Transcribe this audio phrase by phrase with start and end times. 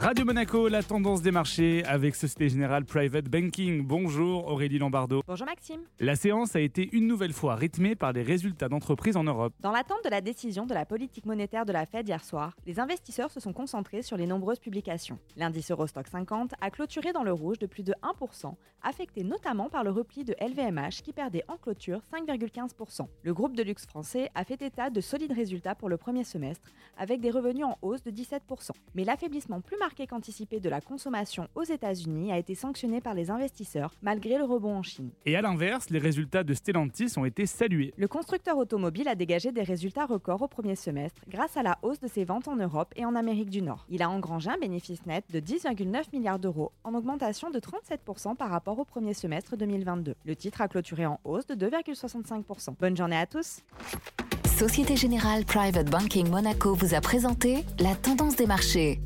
[0.00, 3.84] Radio Monaco, la tendance des marchés avec Société Générale Private Banking.
[3.84, 5.22] Bonjour Aurélie Lombardo.
[5.26, 5.80] Bonjour Maxime.
[5.98, 9.52] La séance a été une nouvelle fois rythmée par les résultats d'entreprises en Europe.
[9.58, 12.78] Dans l'attente de la décision de la politique monétaire de la Fed hier soir, les
[12.78, 15.18] investisseurs se sont concentrés sur les nombreuses publications.
[15.34, 19.82] L'indice Eurostock 50 a clôturé dans le rouge de plus de 1%, affecté notamment par
[19.82, 23.08] le repli de LVMH qui perdait en clôture 5,15%.
[23.24, 26.70] Le groupe de luxe français a fait état de solides résultats pour le premier semestre,
[26.96, 28.70] avec des revenus en hausse de 17%.
[28.94, 33.30] Mais l'affaiblissement plus marqué qu'anticipé de la consommation aux États-Unis a été sanctionné par les
[33.30, 35.08] investisseurs malgré le rebond en Chine.
[35.24, 37.94] Et à l'inverse, les résultats de Stellantis ont été salués.
[37.96, 42.00] Le constructeur automobile a dégagé des résultats records au premier semestre grâce à la hausse
[42.00, 43.86] de ses ventes en Europe et en Amérique du Nord.
[43.88, 48.50] Il a engrangé un bénéfice net de 10,9 milliards d'euros en augmentation de 37% par
[48.50, 50.16] rapport au premier semestre 2022.
[50.22, 52.74] Le titre a clôturé en hausse de 2,65%.
[52.78, 53.62] Bonne journée à tous.
[54.44, 59.00] Société Générale Private Banking Monaco vous a présenté la tendance des marchés.